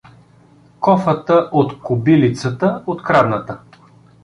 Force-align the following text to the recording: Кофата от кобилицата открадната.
Кофата 0.79 1.49
от 1.51 1.81
кобилицата 1.81 2.83
открадната. 2.87 3.59